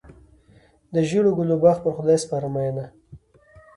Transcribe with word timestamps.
د 0.93 0.95
ژړو 1.09 1.31
ګلو 1.37 1.55
باغ 1.63 1.77
پر 1.83 1.91
خدای 1.97 2.17
سپارم 2.23 2.51
مینه. 2.53 2.85